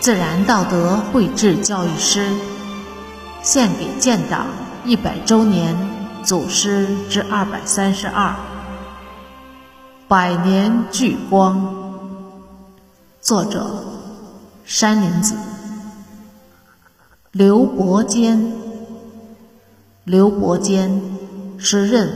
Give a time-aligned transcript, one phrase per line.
[0.00, 2.26] 自然道德绘制教育师，
[3.42, 4.46] 献给建党
[4.82, 5.76] 一百周年
[6.22, 8.34] 祖师之二百三十二，
[10.08, 11.74] 百年聚光。
[13.20, 13.84] 作者：
[14.64, 15.34] 山林子。
[17.32, 18.52] 刘伯坚，
[20.04, 20.98] 刘伯坚
[21.58, 22.10] 时任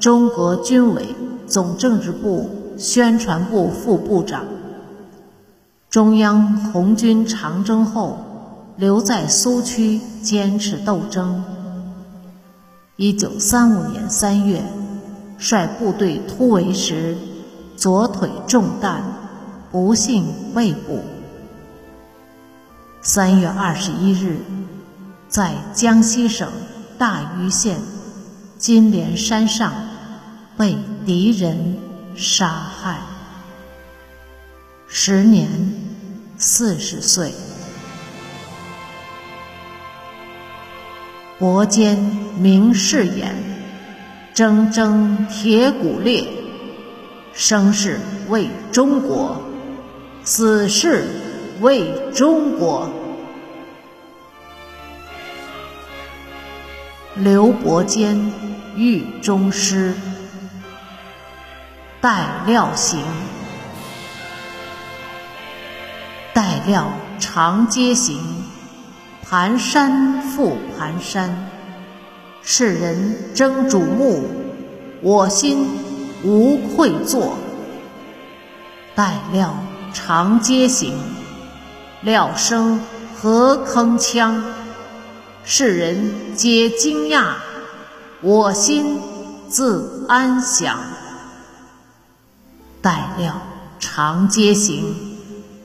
[0.00, 1.14] 中国军委
[1.46, 4.44] 总政治部宣传部副部长。
[5.92, 8.18] 中央红军长征后，
[8.78, 11.44] 留在苏区坚持斗争。
[12.96, 14.62] 一九三五年三月，
[15.36, 17.14] 率部队突围时，
[17.76, 19.02] 左腿中弹，
[19.70, 20.24] 不幸
[20.54, 20.98] 被捕。
[23.02, 24.38] 三月二十一日，
[25.28, 26.50] 在江西省
[26.96, 27.76] 大余县
[28.56, 29.70] 金莲山上
[30.56, 31.76] 被敌人
[32.16, 32.96] 杀害，
[34.86, 35.50] 十年
[36.44, 37.32] 四十岁。
[41.38, 41.96] 伯坚
[42.36, 43.36] 明誓言，
[44.34, 46.26] 铮铮铁骨烈，
[47.32, 49.40] 生是为中国，
[50.24, 51.06] 死是。
[51.60, 52.90] 为中国，
[57.14, 58.32] 刘伯坚
[58.74, 59.94] 狱中诗。
[62.00, 63.00] 待料行，
[66.66, 68.18] 料长街行，
[69.22, 71.50] 盘山复盘山，
[72.42, 74.24] 世人争瞩目，
[75.02, 75.66] 我心
[76.22, 77.36] 无愧坐。
[78.94, 79.54] 待料
[79.92, 80.94] 长街行。
[82.02, 82.80] 料声
[83.14, 84.42] 何铿锵，
[85.44, 87.34] 世人皆惊讶，
[88.20, 89.00] 我心
[89.48, 90.80] 自安详。
[92.80, 93.40] 待料
[93.78, 94.96] 长街行，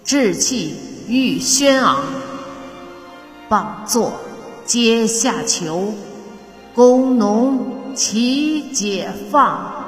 [0.05, 0.75] 志气
[1.07, 2.03] 欲轩昂。
[3.49, 4.13] 傍坐
[4.65, 5.93] 阶下囚，
[6.75, 9.86] 工农齐解放。